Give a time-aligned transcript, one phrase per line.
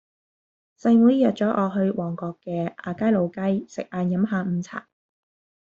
[0.79, 4.87] 細妹約左我去旺角嘅亞皆老街食晏飲下午茶